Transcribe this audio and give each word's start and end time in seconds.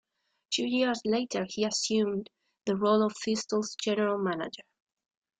Two 0.49 0.65
years 0.65 0.99
later 1.05 1.45
he 1.47 1.63
assumed 1.63 2.31
the 2.65 2.75
role 2.75 3.03
of 3.05 3.15
Thistle's 3.15 3.75
general 3.75 4.17
manager. 4.17 4.63